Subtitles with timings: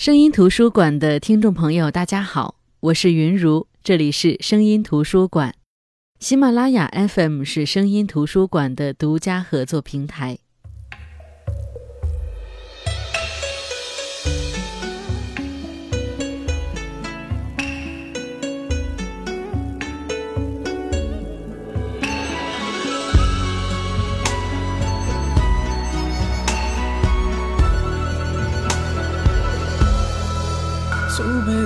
[0.00, 5.54] 声音图书馆的听众朋友，大家好，我是云如，这里是声音图书馆。
[6.18, 10.38] 喜马拉雅 FM 是声音图书馆的独家合作平台。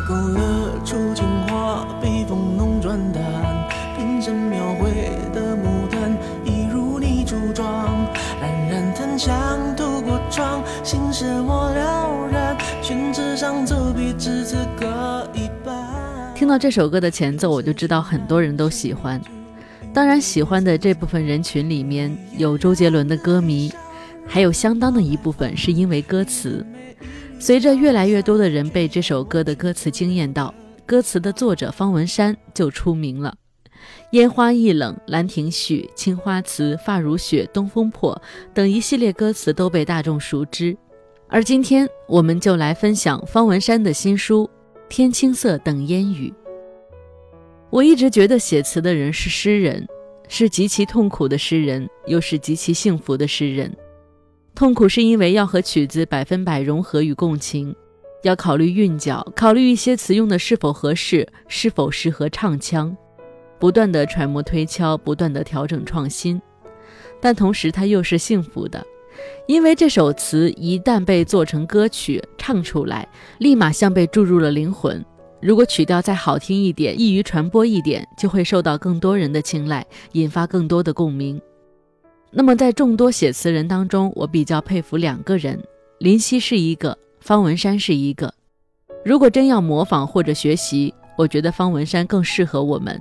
[0.00, 0.40] 勾勒
[0.84, 3.22] 出情画，笔锋浓转淡，
[3.96, 4.90] 平生描绘
[5.32, 7.66] 的牡丹，一如你初妆。
[8.40, 9.34] 冉冉檀香
[9.76, 12.56] 透过窗，心事莫了然。
[12.82, 15.74] 宣纸上走笔，至此各一半。
[16.34, 19.20] 听到这首歌的前奏，我就知道很多人都喜欢。
[19.94, 23.72] 当然，喜欢的这部分人群里面有周杰伦的歌迷，
[24.26, 26.66] 还有相当的一部分是因为歌词。
[27.38, 30.54] 随着越来越多的人被这首歌的歌词惊艳到，
[30.86, 33.34] 歌词的作者方文山就出名了。
[34.12, 38.20] 烟花易冷，兰亭序，青花瓷，发如雪，东风破
[38.54, 40.74] 等一系列歌词都被大众熟知。
[41.28, 44.48] 而今天，我们就来分享方文山的新书
[44.88, 46.30] 《天青色等烟雨》。
[47.68, 49.86] 我一直觉得写词的人是诗人，
[50.28, 53.70] 是极其痛苦的诗人，又是极其幸福的诗人。
[54.54, 57.74] 痛苦是因为要和曲子百分百融合与共情，
[58.22, 62.96] 要考虑韵脚，考虑一些词用的是否合适，是否适合唱腔，
[63.58, 66.40] 不断的揣摩推敲，不断的调整创新。
[67.20, 68.84] 但同时，它又是幸福的，
[69.48, 73.08] 因为这首词一旦被做成歌曲唱出来，
[73.38, 75.04] 立马像被注入了灵魂。
[75.42, 81.40] 如果曲调再好听一点，易于传播一点，就会受到更多人的青睐，引发更多的共鸣。
[82.36, 85.62] 那么，在众多写词人当中，我比较佩服两个人，
[85.98, 88.34] 林夕是一个，方文山是一个。
[89.04, 93.00] 如果真要模仿或者学习，我觉得方文山更适合我们，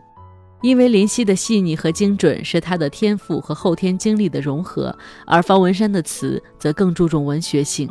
[0.62, 4.96] 因为林夕的细腻和精准是他的天赋和后天经历的融合，
[5.26, 7.90] 而方文山的词则更注重文学性。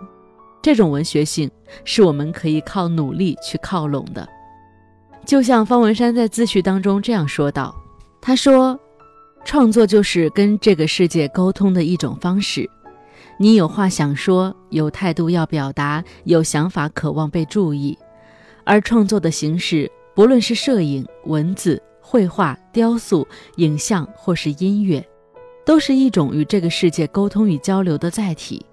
[0.62, 1.50] 这种文学性
[1.84, 4.28] 是我们可以靠努力去靠拢的。
[5.26, 7.74] 就像方文山在自序当中这样说道
[8.22, 8.78] ：“他说。”
[9.44, 12.68] 创作就是跟这个世界沟通的一种方式。
[13.38, 17.98] 你有话想说，有态度要表达，有想法渴望被注意。
[18.64, 23.26] 而创作的形式，不论是摄影、文字、绘画、雕塑、
[23.56, 25.04] 影像，或是音乐，
[25.66, 28.64] 都是一种与这个世界沟通与交流的载体。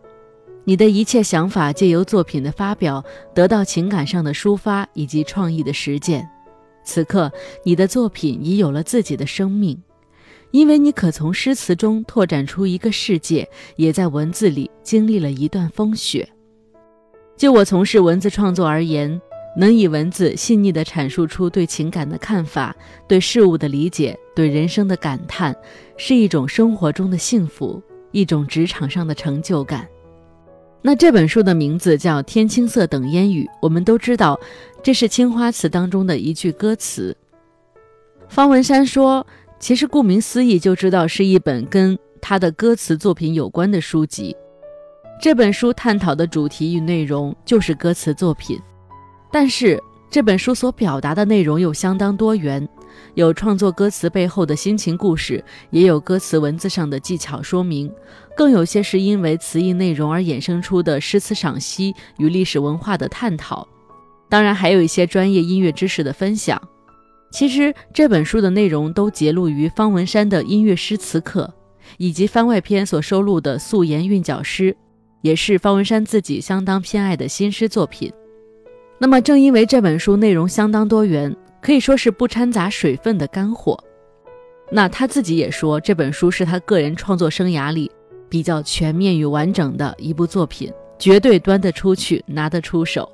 [0.65, 3.03] 你的一切想法，借由作品的发表，
[3.33, 6.29] 得到情感上的抒发以及创意的实践。
[6.83, 7.31] 此刻，
[7.63, 9.81] 你的作品已有了自己的生命。
[10.51, 16.27] 因为你可从诗词中拓展出一个世界，也在文字里经历了一段风雪。
[17.37, 19.21] 就我从事文字创作而言，
[19.55, 22.75] 能以文字细腻地阐述出对情感的看法、
[23.07, 25.55] 对事物的理解、对人生的感叹，
[25.97, 27.81] 是一种生活中的幸福，
[28.11, 29.87] 一种职场上的成就感。
[30.81, 34.39] 那这本书的名字叫《天青色等烟雨》，我们都知道，
[34.81, 37.15] 这是《青花瓷》当中的一句歌词。
[38.27, 39.23] 方文山说。
[39.59, 44.35] 其实顾名思义就知道是一本跟他的歌词作品有关的书籍。
[45.21, 48.57] 这本书探讨的主题与内容就是歌词作品，
[49.31, 49.77] 但是
[50.09, 52.65] 这本书所表达的内容又相当多元，
[53.15, 57.91] 有创作歌词背后的心情故事，也有歌词文字上的技巧说明，
[58.37, 63.67] 更有些是因为词意内容而衍生出的诗词赏析与历史文化的探讨，
[64.29, 66.61] 当然还有一些专业音乐知识的分享。
[67.31, 71.53] 其实这本书的内容都节录于方文山的音乐诗词课，
[71.97, 74.75] 以及番外篇所收录的素颜韵脚诗，
[75.21, 78.11] 也是方文山自己相当偏爱的新诗作品。
[78.97, 83.77] 那么正因为这本书内容相当多元，可以说是不掺杂水分的干货。
[84.71, 87.89] 那他自己也说，这本书是他个人创作生涯里
[88.27, 93.09] 比较全面与完整的一部作品，绝对端得出去，拿得出手。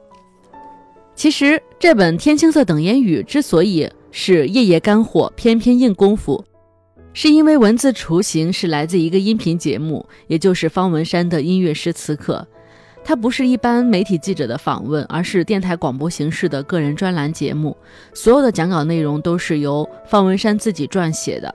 [1.16, 6.42] 其实这本《天青色等烟雨》之所以是夜夜干货，篇篇硬功夫，
[7.12, 12.48] 是因为文字雏形是来自一个音频节目，也就是方文山的音乐诗词课。
[13.04, 17.76] 它不是一般媒体记者的访问，而是电台广播形式的个人专栏节目。
[18.14, 21.54] 所有的讲稿内容都是由方文山自己撰写的。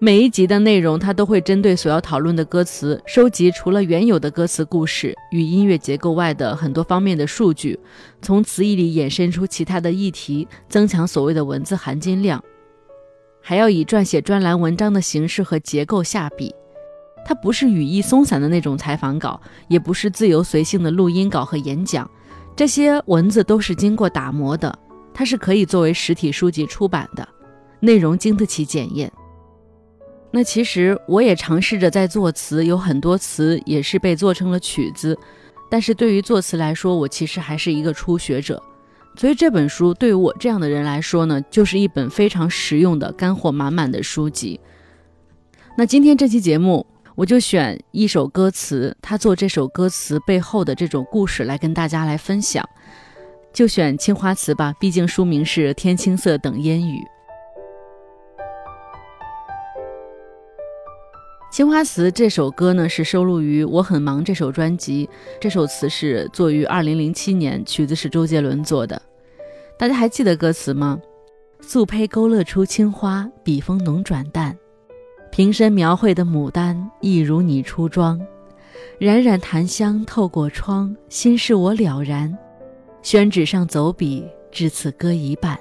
[0.00, 7.76] 每一集的内容，他都会针对所要讨论的歌词，收集除了原有的歌词故事与音乐结构外的很多方面的数据，
[8.22, 12.40] 从词义里衍生出其他的议题，增强所谓的文字含金量。
[13.42, 16.54] 还要以撰写专栏文章的形式和结构下笔，
[17.24, 22.08] 它不是语义松散的那种采访稿，也不是自由随性的录音稿和演讲，
[22.54, 24.78] 这些文字都是经过打磨的，
[25.12, 27.28] 它是可以作为实体书籍出版的，
[27.80, 29.12] 内容经得起检验。
[30.30, 35.18] 那其实我也尝试着在作词，有很多词也是被做成了曲子，
[35.70, 38.62] 但是对于作词来说，我其实还是一个初学者，
[39.16, 44.60] 所以这本书对于我这样的人来说呢，就是一本非常实用的干货满满的书籍。
[45.78, 52.68] 那今天这期节目，我就选一首歌词，他做这首歌词背后的这种故事来跟大家来分享，
[53.52, 56.98] 就选青花瓷吧，毕竟书名是《天青色等烟雨》。
[61.50, 65.08] 《青花瓷》这首歌呢，是收录于《我很忙》这首专辑。
[65.40, 69.00] 这首词是作于二零零七年，曲子是周杰伦做的。
[69.78, 71.00] 大家还记得歌词吗？
[71.60, 74.56] 素胚勾勒出青花，笔锋浓转淡，
[75.30, 78.20] 瓶身描绘的牡丹，一如你初妆。
[78.98, 82.36] 冉冉檀香透过窗，心事我了然。
[83.00, 85.58] 宣纸上走笔，至此歌一半。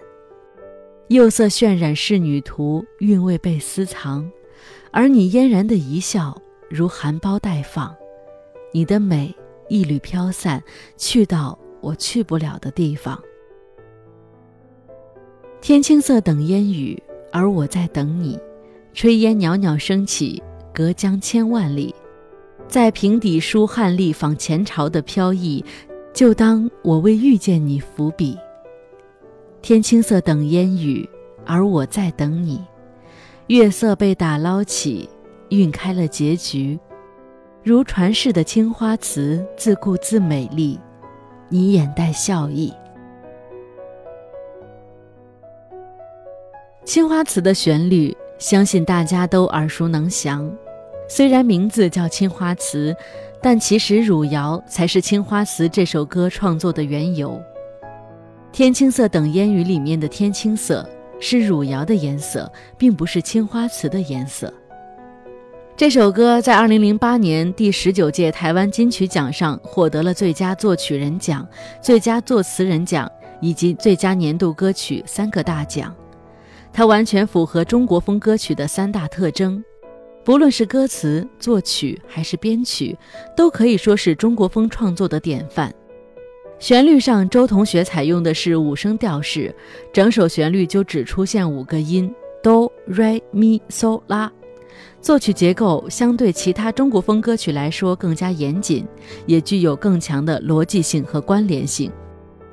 [1.07, 4.29] 釉色渲染仕女图，韵味被私藏。
[4.91, 6.35] 而你嫣然的一笑，
[6.69, 7.95] 如含苞待放，
[8.73, 9.35] 你的美
[9.69, 10.63] 一缕飘散，
[10.97, 13.21] 去到我去不了的地方。
[15.61, 17.01] 天青色等烟雨，
[17.31, 18.39] 而我在等你。
[18.93, 20.41] 炊烟袅袅升起，
[20.73, 21.93] 隔江千万里，
[22.67, 25.63] 在平底书汉隶仿前朝的飘逸，
[26.13, 28.35] 就当我为遇见你伏笔。
[29.61, 31.07] 天青色等烟雨，
[31.45, 32.59] 而我在等你。
[33.47, 35.09] 月色被打捞起，
[35.51, 36.77] 晕开了结局，
[37.63, 40.77] 如传世的青花瓷，自顾自美丽。
[41.47, 42.73] 你眼带笑意。
[46.83, 50.53] 青花瓷的旋律，相信大家都耳熟能详。
[51.07, 52.93] 虽然名字叫青花瓷，
[53.41, 57.41] 但其实汝窑才是青花瓷这首歌创作的缘由。
[58.51, 60.85] 天青色等烟雨里面的天青色。
[61.19, 64.53] 是汝窑的颜色，并不是青花瓷的颜色。
[65.75, 71.47] 这首歌在二零零八年第十九届台湾金曲奖上获得了最佳作曲人奖、
[71.81, 73.07] 最佳作词人奖
[73.41, 75.95] 以及最佳年度歌曲三个大奖。
[76.73, 79.63] 它完全符合中国风歌曲的三大特征，
[80.23, 82.97] 不论是歌词、作曲还是编曲，
[83.35, 85.73] 都可以说是中国风创作的典范。
[86.59, 89.53] 旋律上，周同学采用的是五声调式，
[89.93, 92.11] 整首旋律就只出现五个音：
[92.41, 94.31] 哆、瑞、咪、嗦、拉。
[94.99, 98.87] 作曲结构相对其他中国风歌曲来说更加严谨，
[99.27, 101.91] 也具有更强的逻辑性和关联性。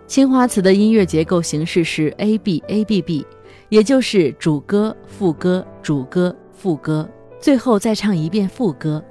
[0.07, 3.27] 青花瓷的音乐结构形式是 A B A B B，
[3.71, 7.09] 也就是主歌、副歌、主歌、副歌，
[7.41, 9.03] 最后再唱一遍副歌，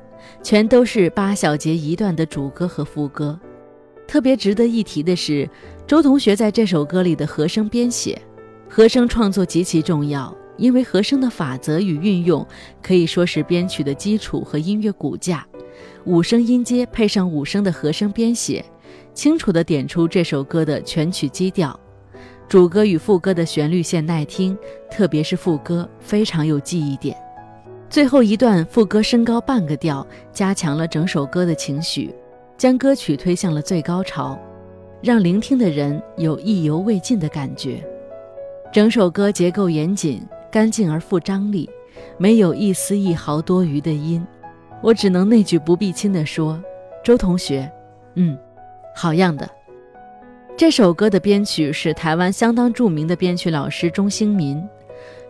[0.43, 3.39] 全都是八小节一段的主歌和副歌。
[4.07, 5.49] 特别值得一提的是，
[5.87, 8.21] 周同学在这首歌里的和声编写，
[8.69, 12.45] 和声创作极其重要，因为和声的法则与运用
[12.81, 15.45] 可以说是编曲的基础和音乐骨架。
[16.05, 18.63] 五声音阶配上五声的和声编写，
[19.13, 21.77] 清楚地点出这首歌的全曲基调。
[22.47, 24.55] 主歌与副歌的旋律线耐听，
[24.91, 27.17] 特别是副歌非常有记忆点。
[27.89, 32.13] 最后一段副歌升高半个调，加强了整首歌的情绪。
[32.63, 34.39] 将歌曲推向了最高潮，
[35.01, 37.83] 让聆听的人有意犹未尽的感觉。
[38.71, 41.69] 整首歌结构严谨、干净而富张力，
[42.17, 44.25] 没有一丝一毫多余的音。
[44.81, 46.57] 我只能那句不必亲地说
[47.03, 47.69] ：“周同学，
[48.15, 48.39] 嗯，
[48.95, 49.45] 好样的。”
[50.55, 54.65] 这首歌的编曲是台湾相当著名的编曲老师钟兴民，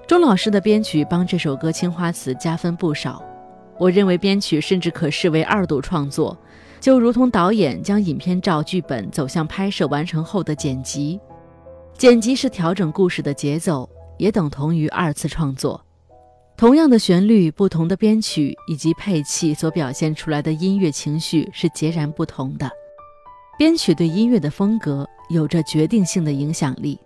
[0.05, 3.25] 钟老师的编曲帮这首歌《青花瓷》加分不少。
[3.79, 6.38] 我认为编曲甚至可视为二度创作。
[6.84, 11.18] 就如同导演将影片照剧本走向拍摄完成后的剪辑，
[11.98, 15.82] 剪辑是调整故事的节奏，也等同于二次创作。
[16.58, 22.70] 同样的旋律，不同的编曲以及配器所表现出来的音乐情绪是截然不同的。
[23.58, 27.00] 编曲对音乐的风格有着决定性的影响力。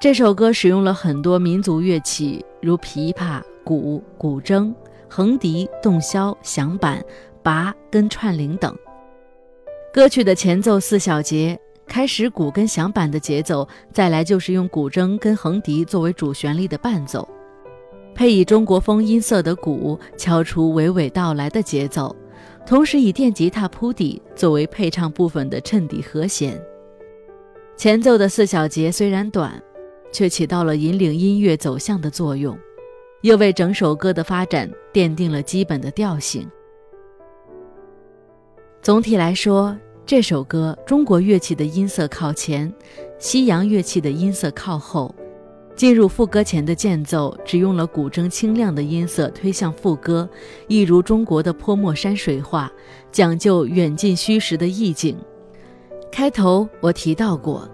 [0.00, 4.72] 这首歌使用了很多民族乐器，如琵琶、鼓、古筝、
[5.08, 7.04] 横笛、洞箫、响板。
[7.42, 8.76] 拔跟串铃等，
[9.92, 17.26] 歌曲的前奏四小节，开始鼓跟响板的节奏，再来就是用古筝跟横笛作为主旋律的伴奏，
[18.14, 22.14] 配以中国风音色的鼓敲出娓娓道来的节奏，
[22.66, 26.60] 同时以电吉他铺底作为配唱部分的衬底和弦。
[27.76, 29.62] 前奏的四小节虽然短，
[30.12, 32.58] 却起到了引领音乐走向的作用，
[33.22, 36.46] 又为整首歌的发展奠定了基本的调性。
[38.80, 42.72] 总体来说，这首歌中国乐器的音色靠前，
[43.18, 45.14] 西洋乐器的音色靠后。
[45.74, 50.28] 进入副歌前的间奏只用了古筝清亮的音色推向副歌，
[50.66, 52.70] 一如中国的泼墨山水画，
[53.12, 55.16] 讲究远近虚实的意境。
[56.10, 57.68] 开头我提到过，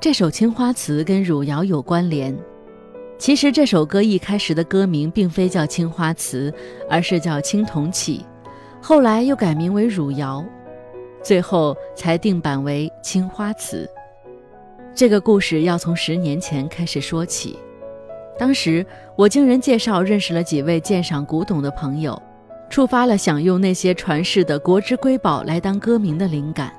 [0.00, 2.36] 这首《青花瓷》跟汝窑有关联。
[3.16, 6.50] 其实这首歌一开始的歌名并非叫《青花瓷》，
[6.90, 8.18] 而是叫《青铜器》，
[8.82, 10.44] 后来又改名为汝窑。
[11.22, 13.88] 最后才定版为《青花瓷》。
[14.92, 17.56] 这个故事要从十年前开始说起。
[18.36, 18.84] 当时
[19.14, 22.20] 我经人介绍认识了几位鉴赏古董的朋友，
[22.68, 26.72] 触发了想用那些传世的国之瑰宝来当歌名的灵感。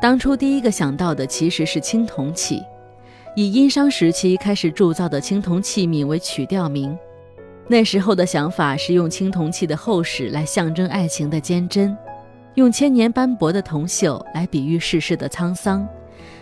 [0.00, 2.62] 当初第一个想到的其实是青铜器，
[3.36, 6.98] 以殷商时期开始铸造的青铜器皿为曲调名。
[7.70, 11.96] 那时候的想法是用青铜器的厚实来象征爱情的坚贞。
[12.56, 15.86] 用千年斑驳的铜锈来比喻世事的沧桑，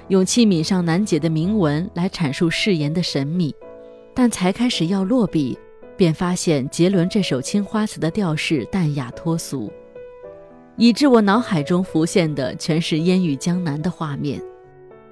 [0.09, 3.55] 用器皿上难解的铭文来阐述誓言的神秘，
[4.15, 5.59] 但才开始要落笔，
[5.99, 9.71] 便发现杰伦这首青花瓷的调式淡雅脱俗，
[10.79, 14.41] 以致我脑海中浮现的全是烟雨江南的画面。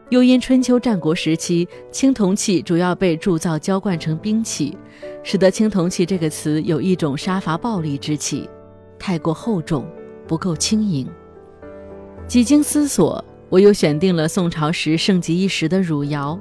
[0.08, 4.78] 又因春秋战国时期青铜器主要被铸造浇灌成兵器，
[5.28, 8.48] 使得青铜器这个词有一种杀伐暴力之气，
[8.96, 9.84] 太过厚重。
[10.28, 11.08] 不够轻盈。
[12.26, 16.36] 几经思索，我又选定了宋朝时盛极一时的汝窑。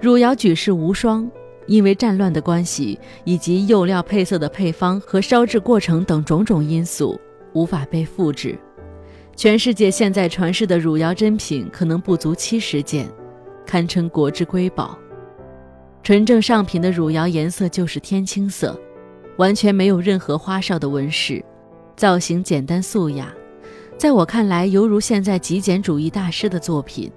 [0.00, 1.28] 汝窑举世无双，
[1.66, 7.20] 因为战乱的关系，以及釉料配色的配方和烧制过程等种种因素，
[7.52, 8.56] 无法被复制。
[9.34, 13.08] 全世界现在传世的汝窑珍品可能不足七十件，
[13.66, 14.96] 堪称国之瑰宝。
[16.02, 18.78] 纯正上品的汝窑颜色就是天青色，
[19.36, 21.44] 完全没有任何花哨的纹饰。
[21.96, 23.30] 造型简单素雅，
[23.98, 27.12] 在我看来犹如现在极简主义大师的作品。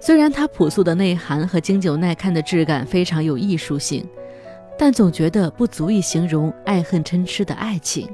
[0.00, 4.02] 虽然它朴素的内涵和经久耐看的质感非常有艺术性，
[4.78, 8.08] 但总觉得不足以形容爱恨嗔痴的爱情。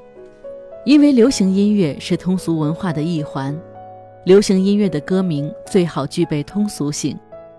[0.84, 3.56] 因为流行音乐是通俗文化的一环，
[4.24, 7.16] 流行音乐的歌名最好具备通俗性，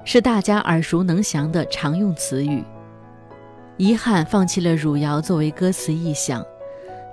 [0.10, 2.64] 是大家耳熟能详的常用词语。
[3.76, 6.42] 遗憾放弃了汝窑作为歌词意象。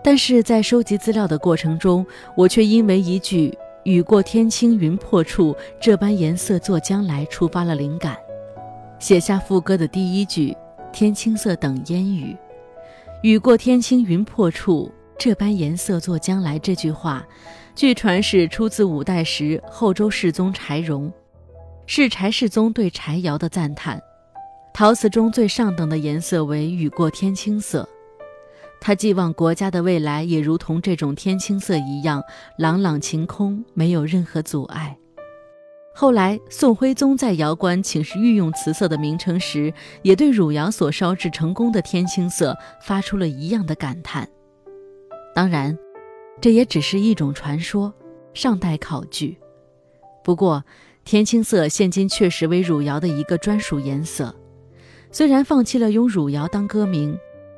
[0.00, 8.16] 但是在收集资料的过程中，我却因为一句“雨过天青云破处，这般颜色作将来”触发了灵感，
[9.00, 10.56] 写下副歌的第一句
[10.92, 12.36] “天青色等烟雨”。
[13.22, 17.26] 雨过天青云破处，这般颜色作将来这句话，
[17.74, 21.12] 据传是出自五代时后周世宗柴荣，
[21.86, 24.02] 是柴世宗对柴窑的赞叹。
[24.72, 27.88] 陶瓷中最上等的颜色为雨过天青色。
[28.80, 32.22] 他寄望国家的未来也如同这种天青色一样
[32.58, 34.96] 朗朗晴空，没有任何阻碍。
[35.94, 39.72] 后来，宋徽宗在窑官请示御用瓷色的名称时，
[40.02, 44.28] 也对汝窑所烧制成功的天青色发出了一样的感叹。
[45.34, 45.78] 当然，
[46.40, 47.94] 这也只是一种传说，
[48.34, 49.38] 尚待考据。
[50.24, 50.64] 不过，
[51.04, 54.34] 天青色现今确实为汝窑的一个专属颜色。
[55.10, 57.16] 虽然放弃了用汝窑当歌名。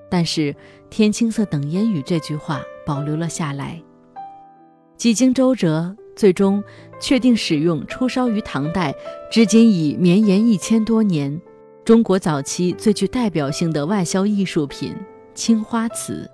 [0.08, 0.54] 但是
[0.88, 3.82] “天青色等烟雨”这句话保留了下来。
[4.96, 6.62] 几经周折，最终
[7.00, 8.94] 确定使用出烧于唐代，
[9.32, 11.40] 至今已绵延一千多年，
[11.84, 14.94] 中国早期最具代表性的外销艺术品——
[15.34, 16.30] 青花瓷。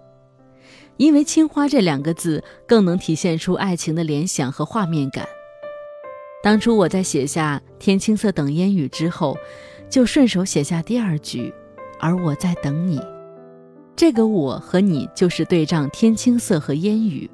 [0.99, 5.27] 因为“青花”这两个字更能体现出爱情的联想和画面感。
[6.43, 9.37] 当初我在写下“天青色等烟雨”之后，
[9.89, 11.55] 就顺手写下第二句
[12.01, 13.01] ：“而我在等你。”
[13.95, 17.31] 这个我和你就是对仗天青色和烟雨，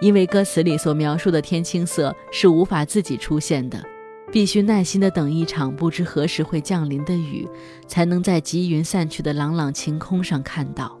[0.00, 3.82] 因为歌词里所描述的天青色是无法自己出现的，
[4.30, 7.48] 必须耐心的等一场不知何时会降临的雨，
[7.88, 10.96] 才能在积云散去的朗朗晴空上看到。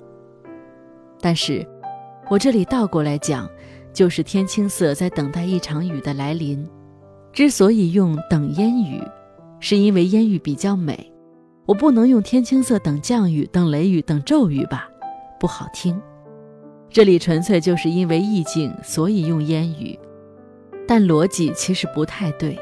[1.20, 1.64] 但是，
[2.28, 3.48] 我这里倒过来讲，
[3.92, 6.68] 就是天青色在等待一场雨的来临。
[7.32, 9.02] 之所以用等烟雨，
[9.58, 11.10] 是因为烟雨比较美。
[11.64, 14.88] 我不能用天青色等降雨、等雷雨、等骤雨吧，
[15.40, 15.98] 不好听。
[16.90, 19.98] 这里纯粹就是因为意境，所以用烟雨。
[20.86, 22.58] 但逻辑其实不太对，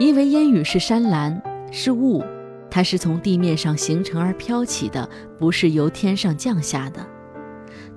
[0.00, 1.40] 因为烟雨是山岚，
[1.70, 2.24] 是雾，
[2.68, 7.06] 它是从地面上形成而飘起的，不是由天上降下的。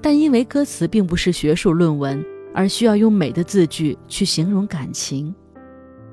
[0.02, 5.34] 但因为歌词并不是学术论文，而需要用美的字句去形容感情，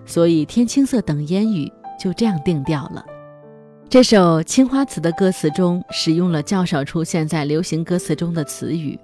[0.05, 3.05] 所以天青色等烟雨就这样定调了。
[3.89, 8.99] 这首《青花瓷》的歌词中使用了较少出现在流行歌词中的词语，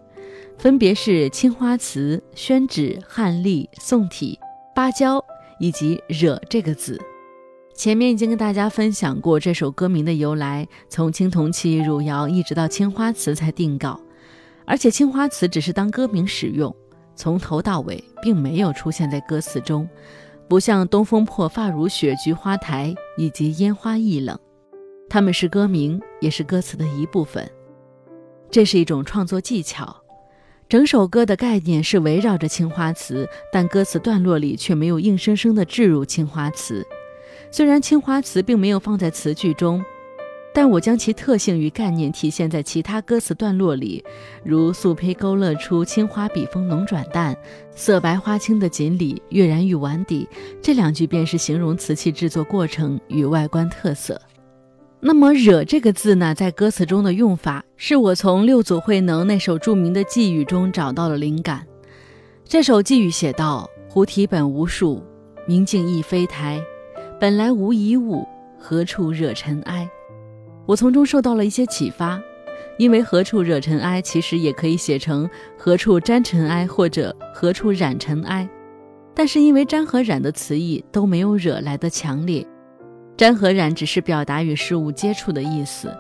[0.57, 4.39] 分别是青花瓷、宣纸、汉隶、宋体、
[4.75, 5.23] 芭蕉
[5.59, 6.99] 以及惹这个字。
[7.75, 14.01] 前面已经跟大家分享过这首歌名的由来，从青铜器、汝窑一直到青花瓷才定稿，
[14.65, 16.75] 而且青花瓷只是当歌名使用，
[17.15, 19.89] 从头到尾并没有出现在歌词中，
[20.49, 24.35] 不像《东风破》《发如雪》《菊花台》以及《烟花易冷》，
[25.09, 27.47] 它们是歌名，也是歌词的一部分。
[28.51, 29.95] 这是一种创作技巧，
[30.67, 36.87] 整首歌的概念是围绕着青花瓷，但歌词段落里却没有硬生生地置入青花瓷。
[37.51, 39.85] 虽然青花瓷并没有放在词句中，
[40.59, 44.05] 但我将其特性与概念体现在其他歌词段落里，
[44.43, 47.33] 如“素胚勾勒出青花笔锋浓转淡，
[47.77, 50.29] 色白花青的锦鲤跃然于碗底”
[50.61, 54.21] 这两句便是形容瓷器制作过程与外观特色。
[54.99, 61.65] 那么“惹”这个字呢，在歌词中的用法，是我从六祖慧能那首著名的寄语中找到了灵感。
[62.45, 65.01] 这首寄语写道：“菩提本无树，
[65.47, 66.61] 明镜亦非台。”
[67.21, 68.27] 本来无一物，
[68.59, 69.89] 何处惹尘埃？
[70.69, 72.21] 我从中受到了一些启发，
[72.77, 78.47] 因为何处惹尘埃其实也可以写成何处沾尘埃或者何处染尘埃，
[79.15, 82.47] 但是因为沾和染的词义都没有惹来的强烈，
[83.17, 85.91] 沾和染只是表达与事物接触的意思，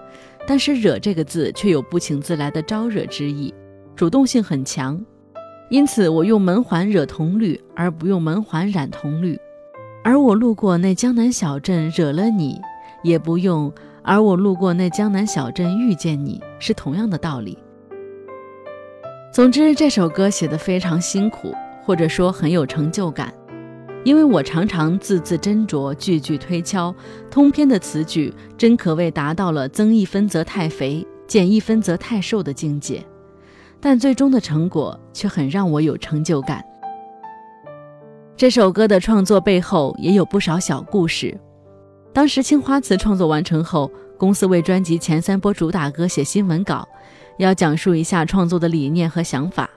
[0.46, 3.54] 但是惹这个字却有不请自来的招惹之意，
[3.96, 5.02] 主动性很强，
[5.70, 9.40] 因此我用门环惹铜绿，而不用门环染铜绿。
[10.04, 12.60] 而我路过那江南小镇，惹了你，
[13.02, 13.72] 也不用；
[14.02, 17.58] 而我路过那江南小镇，遇见你，是同样的道理。
[19.32, 21.52] 总之，这首歌写得非常辛苦，
[21.84, 23.32] 或者说很有成就感，
[24.04, 26.94] 因为我常常字字斟酌，句句推敲，
[27.30, 33.04] 通篇的词句真可谓达到了增一分则太肥，减一分则太瘦的境界。
[33.80, 36.64] 但最终的成果却很让我有成就感。
[38.36, 41.38] 这首歌的创作背后也有不少小故事。
[42.12, 46.86] 当时青花瓷创作完成后，公司为专辑前三波主打歌写新闻稿，
[47.38, 49.70] 要讲述一下创作的理念和想法。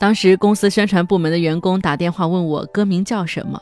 [0.00, 3.60] 当时公司宣传部门的员工打电话问我歌名叫什么，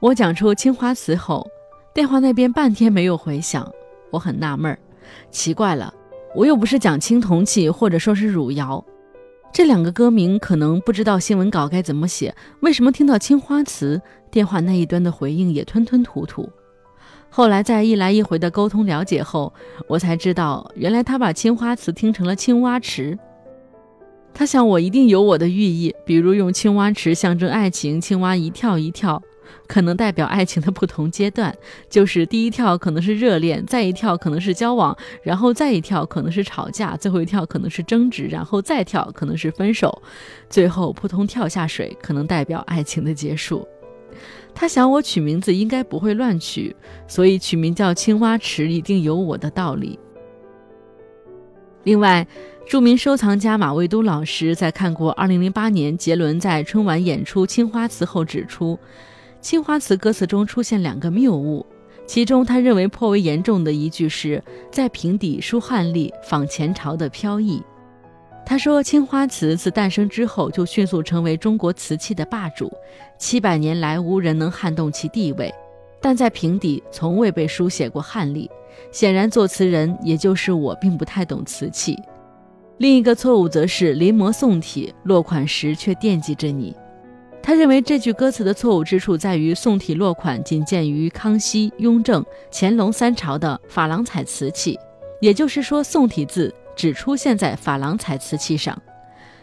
[0.00, 1.46] 我讲出青花瓷后，
[1.92, 3.68] 电话那边半天没有回响，
[4.10, 4.78] 我很纳闷儿，
[5.30, 5.92] 奇怪了，
[6.34, 8.84] 我又不是讲青铜器，或者说是汝窑。
[9.52, 16.48] 这两个歌名可能不知道新闻稿该怎么写，为什么听到青花瓷，电话那一端的回应也吞吞吐吐？
[17.30, 19.52] 后来在一来一回的沟通了解后，
[19.88, 23.18] 我才知道，原来他把青花瓷听成了青蛙池。
[24.32, 29.20] 他想我一定有我的寓意，比如用青蛙池象征爱情，青蛙一跳一跳。
[29.66, 31.54] 可能代表爱情的不同阶段，
[31.88, 40.02] 就是第一跳可能是热恋，再一跳可能是交往，然后再一跳可能是吵架，最后一跳可能是争执，然后再跳可能是分手，
[40.48, 43.66] 最后扑通跳下水，可能代表爱情的结束。
[44.54, 46.74] 他想我取名字应该不会乱取，
[47.06, 49.98] 所以取名叫青蛙池一定有我的道理。
[51.84, 52.26] 另外，
[52.66, 58.78] 著名收藏家马未都老师在看过2008年杰伦在春晚演出《青花瓷》后指出。
[59.40, 61.64] 青花瓷歌词中出现两个谬误，
[62.06, 67.62] 其中他认为颇为严重的一句是在瓶底书汉隶，仿前朝的飘逸。
[68.44, 72.72] 他说，青花瓷自诞生之后就迅速成为中国瓷器的霸主，
[73.18, 75.52] 七百年来无人能撼动其地位，
[76.00, 78.50] 但在瓶底从未被书写过汉隶，
[78.90, 81.96] 显然作词人也就是我并不太懂瓷器。
[82.78, 86.74] 另一个错误则是临摹宋体，落款时却惦记着你。
[87.42, 94.78] 他认为这句歌词的错误之处在于宋体落款仅见于康熙、雍正、乾隆三朝的珐琅彩瓷器，
[95.20, 98.80] 也就是说宋体字只出现在珐琅彩瓷器上，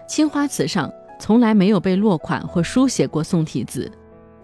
[0.08, 3.92] 青花瓷上从来没有被落款或书写过宋体字。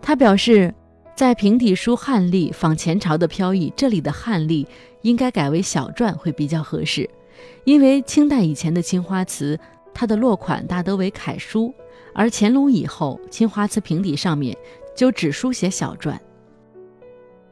[0.02, 0.74] 他表示，
[1.16, 4.68] 在平底书汉隶仿前朝的飘逸，这里的汉隶
[5.04, 7.08] 应该改为小篆会比较合适，
[7.64, 9.60] 因为清代以前的青花瓷，
[9.94, 11.72] 它的落款大都为楷书。
[12.14, 14.58] 而乾隆以后，青花瓷瓶底上面
[14.96, 16.18] 就只书写小篆。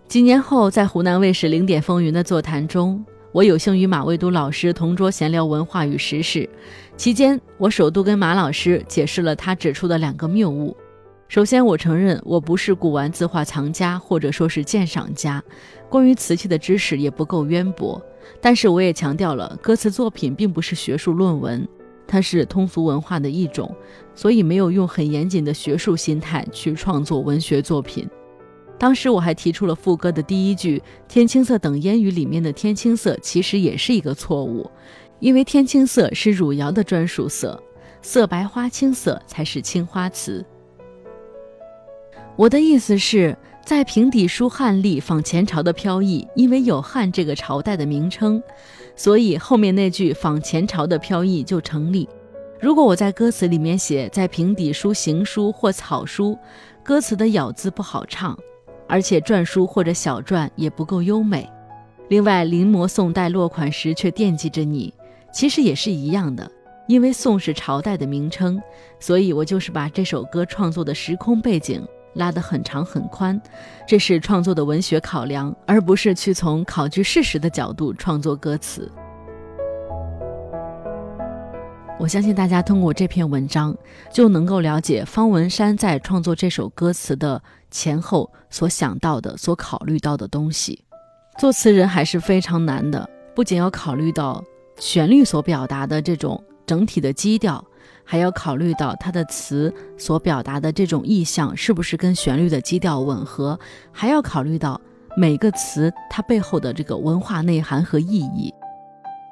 [0.07, 6.49] 几年后，在湖南卫视《零点风云》的座谈中，我有幸与马未都老师同桌闲聊文化与时事。
[6.97, 10.75] 期间，我首度跟马老师解释了他指出的两个谬误。
[11.27, 15.43] 首先，我承认我不是古玩字画藏家，或者说是鉴赏家，
[15.87, 18.01] 关于瓷器的知识也不够渊博。
[18.41, 21.67] 但是，我也强调了，歌词作品并不是学术论文。
[22.11, 23.73] 它是通俗文化的一种，
[24.15, 28.09] 所以没有用很严谨的学术心态去创作文学作品。
[28.79, 34.67] 当时我还提出了副歌的第一句“天青色等烟雨”里面的“天青色”其实也是一个错误，
[35.19, 37.61] 因为天青色是汝窑的专属色，
[38.01, 40.43] 色白花青色才是青花瓷。
[42.35, 48.41] 我的意思是，在平底书汉隶仿前朝的飘逸，因为有汉这个朝代的名称，
[48.99, 52.05] 所以后面那句仿前朝的飘逸就成立。
[52.59, 56.37] 如果我在歌词里面写在平底书、行书或草书，
[56.83, 58.37] 歌词的咬字不好唱，
[58.89, 61.49] 而且篆书或者小篆也不够优美。
[62.09, 64.93] 另外，临摹宋代落款时却惦记着你，
[65.31, 66.51] 其实也是一样的。
[66.89, 68.61] 因为宋是朝代的名称，
[68.99, 71.87] 所以我就是把这首歌创作的时空背景
[72.19, 73.41] 拉得很长很宽，
[73.87, 78.91] 这是创作的文学考量，而不是去从考据事实的角度创作歌词。
[81.97, 83.75] 我相信大家通过这篇文章
[84.13, 90.83] 就能够了解方文山在创作这首歌词的前后所想到的、所考虑到的东西。
[91.39, 94.43] 作词人还是非常难的，不仅要考虑到
[94.77, 96.43] 旋律所表达的这种。
[96.65, 97.65] 整体的基调，
[98.11, 103.59] 还要考虑到它的词所表达的这种意象是不是跟旋律的基调吻合，
[103.91, 104.81] 还要考虑到
[105.15, 108.51] 每个词它背后的这个文化内涵和意义。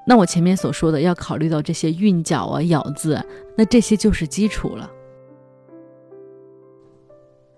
[0.06, 3.20] 那我前面所说的要考虑到这些韵脚啊、咬字，
[3.58, 4.88] 那这些就是基础了。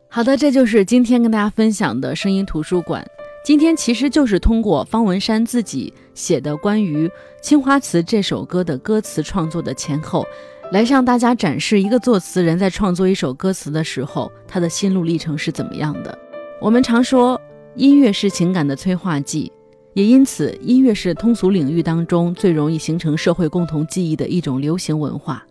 [0.08, 3.06] 好的，这就是今天跟大家分享的声音图书馆。
[3.44, 7.08] 今天其实就是通过方文山自己写的关于
[7.42, 10.26] 《青花瓷》这首歌的歌词创作的前后，
[10.72, 16.16] 来向大家展示一个作词人在创作一首歌词的时候，他的心路历程是怎么样的。
[16.62, 17.42] 我们常说
[17.74, 19.52] 音乐是情感的催化剂，
[19.94, 25.44] 也因此音乐是通俗领域当中最容易形成社会共同记忆的一种流行文化，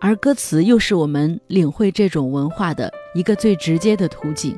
[0.00, 4.56] 而歌词又是我们领会这种文化的一个最直接的途径。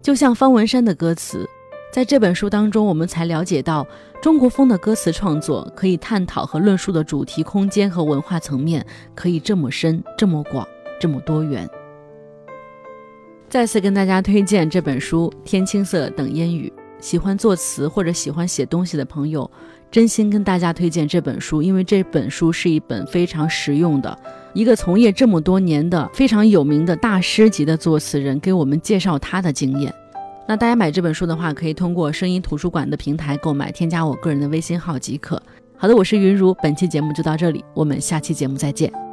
[0.00, 1.46] 就像方文山的歌词。
[1.94, 3.86] 在这本书当中，我们才了解到
[4.20, 10.66] 中国风的歌词创作可以探讨和论述的主题空间和文化层面可以这么深、这么广、
[11.00, 11.70] 这么多元。
[13.48, 19.48] 再次跟大家推荐这本书《天青色等烟雨》，喜欢作词或者喜欢写东西的朋友，
[19.88, 24.18] 真心跟大家推荐这本书，因为这本书是一本非常实用的，
[24.52, 29.94] 一个从业这么多年的非常有名的大师级的作词人给我们介绍他的经验。
[30.46, 35.42] 那大家买这本书的话，可以通过声音图书馆的平台购买，添加我个人的微信号即可。
[35.76, 39.03] 好的，我是云如，本期节目就到这里，我们下期节目再见。